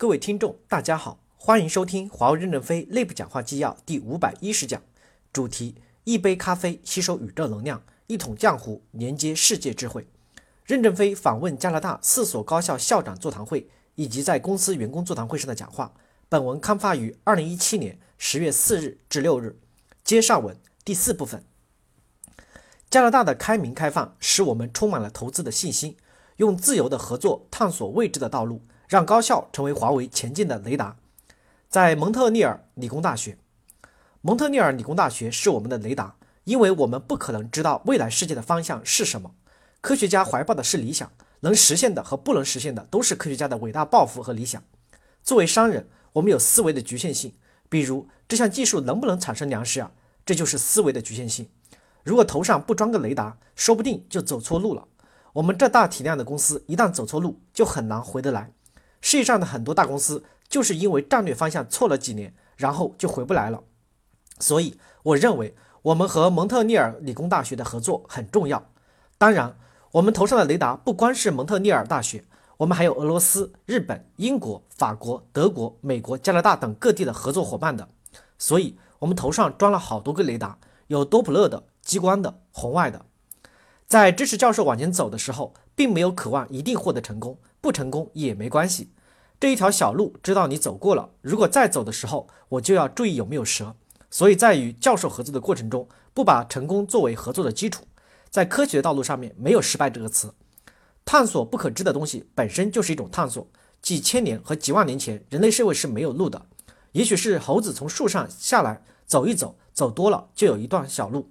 [0.00, 4.80] 各位听众，大家好，欢迎收听华为任正非内部讲话纪要第五百一十讲，
[5.32, 5.74] 主题：
[6.04, 10.06] 一杯咖啡吸收宇宙能量，一桶浆糊连接世界智慧。
[10.64, 15.92] 任正非访问加拿大四所高校校长座谈会以及在公司员工座谈会上的讲话。
[16.28, 19.58] 本文刊发于二零一七年十月四日至六日。
[20.04, 21.42] 接上文第四部分。
[22.88, 25.96] 加拿大的开明开放使我们充满了投资的信心，
[26.36, 28.62] 用自由的合作探索未知的道路。
[28.88, 30.96] 让高校成为华为前进的雷达。
[31.68, 33.36] 在蒙特利尔理工大学，
[34.22, 39.32] 蒙特利尔理工大学是我们的雷达，因为我们不可能知道未来世界的方向是什么。
[39.82, 44.62] 科学家怀抱的是理想，能实现的和不能实现的都是科学家的伟大抱负和理想。
[45.22, 47.34] 作为商人，我们有思维的局限性，
[47.68, 49.92] 比如这项技术能不能产生粮食啊？
[50.24, 51.48] 这就是思维的局限性。
[52.02, 54.88] 如果头上不装个雷达，说不定就走错路了。
[55.34, 58.50] 我们这大体量的公司一旦走错路，就很难回得来。
[59.00, 63.62] 世界上的很多大公司就是因为战略方向错了几年，然后就回不来了。
[64.38, 68.70] 所以，我认为我们和蒙特利尔理工大学的合作很重要。
[69.16, 69.56] 当然，
[69.92, 72.24] 我们头上的雷达不光是蒙特利尔大学，
[72.58, 77.88] 我们还有俄罗斯、日本、英国、法国、德国、美国、加拿大等各地的合作伙伴的。
[78.38, 83.04] 所以，我们头上装了好多个雷达，有多普勒的、激光的、红外的。
[83.86, 87.38] 在支持教授往前走的时候，并没有渴望一定获得成功。
[87.60, 88.90] 不成功也没关系，
[89.40, 91.10] 这一条小路知道你走过了。
[91.20, 93.74] 如果再走的时候，我就要注意有没有蛇。
[94.10, 97.84] 所以在与教授合作的过程中，不把成功作为合作的基础。
[98.30, 100.32] 在科学道路上面，没有失败这个词。
[101.04, 103.46] 探索不可知的东西本身就是一种探索。
[103.80, 106.46] 几千年和几万年前，人类社会是没有路的。
[106.92, 111.30] 也许是猴子从树上下来走一走，走多了就有一段小路。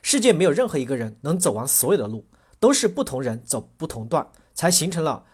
[0.00, 2.26] 世界没有任何一个人能走完所有的路，
[2.60, 4.26] 都是不同人走不同段。
[4.54, 5.24] 才形成了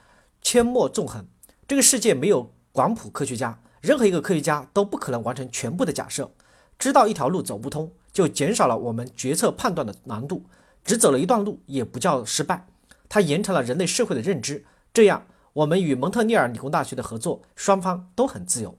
[0.43, 1.27] 阡陌纵横。
[1.69, 6.31] 这个世界没有广谱科学家，任何一个科学家都不可能完成全部的假设。
[6.79, 10.45] 知道一条路走不通，就减少了我们决策判断的难度。
[10.83, 12.67] 只走了一段路也不叫失败，
[13.09, 14.65] 它延长了人类社会的认知。
[14.95, 18.77] 这样，我们与蒙特利尔理工大学的合作，双方都很自由。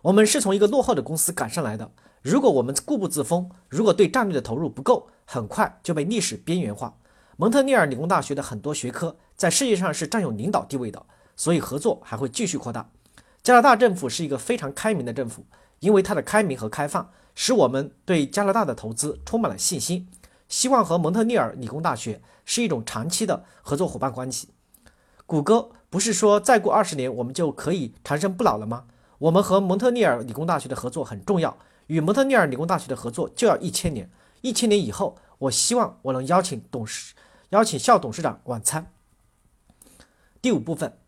[0.00, 1.92] 我们是从一个落后的公司赶上来的。
[2.22, 6.96] 如果我们固步自封，如果对战略的投入不够，很快就被历史边缘化。
[7.36, 9.16] 蒙特利尔理工大学的很多学科。
[9.42, 11.04] 在世界上是占有领导地位的，
[11.34, 12.88] 所以合作还会继续扩大。
[13.42, 15.44] 加拿大政府是一个非常开明的政府，
[15.80, 20.08] 因为它的开明和开放，使我们对加拿大的投资充满了信心。
[20.48, 24.50] 希望和蒙特利尔理工大学是一种长期的合作伙伴关系。
[25.26, 28.84] 谷歌不是说再过二十年我们就可以长生不老了吗？
[29.18, 31.58] 我们和蒙特利尔理工大学的合作很重要，
[31.88, 34.08] 与蒙特利尔理工大学的合作就要一千年。
[34.42, 37.16] 一千年以后，我希望我能邀请董事、
[37.48, 38.92] 邀请校董事长晚餐。
[40.42, 40.98] 第五部分，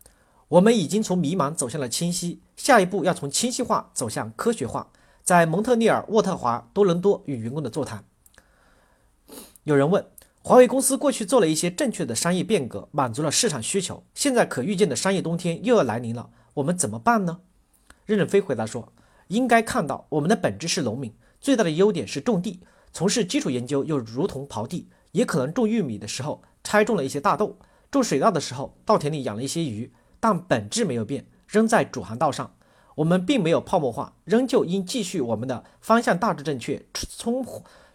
[0.47, 4.93] 我们已经从迷茫走向了清晰，下一步要从清晰化走向科学化。
[5.25, 8.05] 在蒙特利尔、渥特华、多伦多与员工的座谈，
[9.65, 10.05] 有人问：
[10.41, 17.41] 华为公司过去做了一些正确的商业变革，满足了市场需求，现在可预见的商业冬天又要来临了，我们怎么办呢？
[18.05, 18.93] 任正非回答说：
[19.27, 22.61] 应该看到我们的本质是农民，最大的优点是种地，
[22.93, 27.57] 从事基础研究又如同刨地，也可能种玉米的时候拆种了一些大豆。
[27.91, 32.53] 种水稻的时候，稻田里养了一些鱼，但本质没有变，仍在主航道上。
[32.95, 37.45] 我们并没有泡沫化，仍旧应继续我们的方向大致正确、充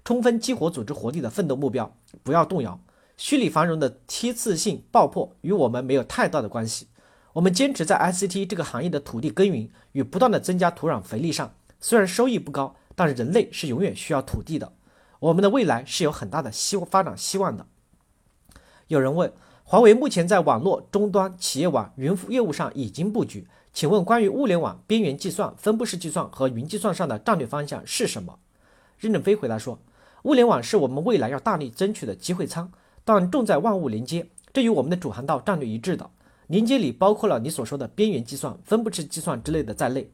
[0.05, 2.79] 充分激活组织活力的奋斗目标，不要动摇。
[3.17, 6.89] 虚拟繁荣的梯次性爆破与我们没有太大的关系。
[7.33, 14.73] 我们坚持在 ICT 这个行业的土地耕耘与不断的增加土壤肥力上，虽然收益不高，但是人类是永远需要土地的。
[15.21, 17.67] 我们的未来是有很大的希发展希望的。
[18.89, 19.33] 有人问。
[19.71, 28.37] 华为目前在网络终端、企业网、云服务业务上已经布局，请问关于物联网、边缘计算、分布式计算和云计算上的战略方向是什么？
[28.99, 29.79] 任正非回答说：
[30.25, 32.73] 物联网是我们未来要大力争取的机会仓，
[33.05, 36.11] 但重在万物连接，这与我们的主航道战略一致的。
[36.49, 40.11] 连接里包括了你所说的边缘计算、分布式计算之类的在内。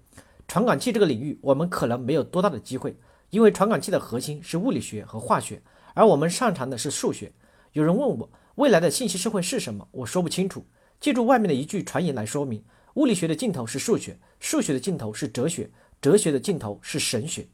[0.46, 2.94] 传感器这个领域，我们可能没有多大的机会，
[3.30, 5.62] 因为传感器的核心是物理学和化学，
[5.94, 7.32] 而我们擅长的是数学。
[7.72, 8.28] 有人问我。
[8.56, 9.86] 未来的信息社会是什么？
[9.90, 10.64] 我说不清楚。
[10.98, 12.64] 借助外面的一句传言来说明：
[12.94, 15.70] 物理学的尽头是数学，数学的尽头是哲学，
[16.00, 17.46] 哲学的尽头是神学。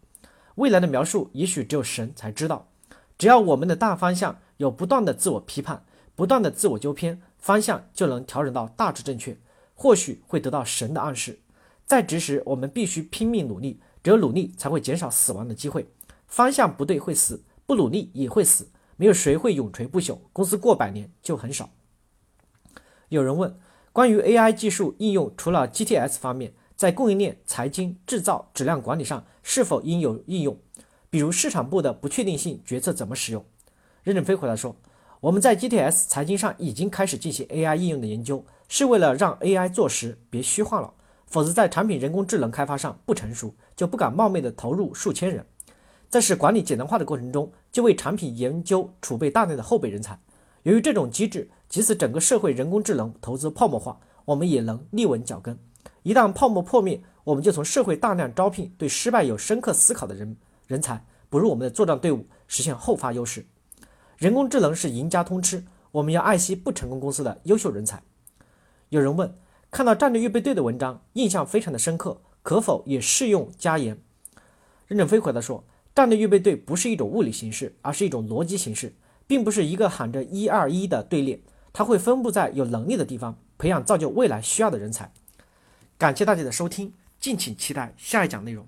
[0.55, 2.69] 未来的描述也许只有神才知道。
[3.19, 5.85] 只要我们的大方向有不断的自我批判，
[6.15, 9.37] 不断的自我纠偏，方向就能调整到大致正确，
[9.75, 11.41] 或许会得到神的暗示。
[11.85, 15.89] 在职时，我们必须拼命努力，只有努力才会减少死亡的机会。
[16.29, 18.69] 方向不对会死，不努力也会死。
[19.03, 21.71] 没有谁会永垂不朽，公司过百年就很少。
[23.09, 23.59] 有人问，
[23.93, 30.57] 关于 AI 技术应用，除了 GTS 方面，在供应链、财经、制造、质量管理上是否应有应用？
[31.11, 33.45] 比如市场部的不确定性决策怎么使用？
[34.05, 34.77] 任正非回答说
[35.19, 40.95] ：“我们在 GTS 财经上已经开始进行 AI 应用的研究，是为了让 AI 做实，别虚化了。
[41.27, 45.45] 否则在产品人工智能开发上不成熟，就不敢冒昧的投入数千人。
[46.09, 50.21] 在使管理简单化的过程中，就为产品研究储备大量的后备人才。
[50.63, 55.59] 由于这种机制，即使整个社会人工智能投资泡沫化，我们也能立稳脚跟。
[56.05, 60.37] 一旦泡沫破灭，我们就从社会大量招聘对失败有深刻思考的人
[60.67, 63.47] 人才，补入我们的作战队伍，实现后发优势。
[64.19, 68.03] 人工智能是赢家通吃，我们要爱惜不成功公司的优秀人才。
[68.91, 69.35] 有人问，
[69.71, 74.01] 看到战略预备队的文章，印象非常的深刻，可否也适用加言？
[74.87, 75.65] 任正非回答说，
[75.95, 78.95] 战略预备队不是一种物理形式，而是一种逻辑形式，
[79.27, 81.41] 并不是一个喊着一二一的队列。
[81.73, 85.13] 它会分布在有能力的地方，培养造就未来需要的人才。
[85.99, 88.67] 感谢大家的收听，敬请期待下一讲内容。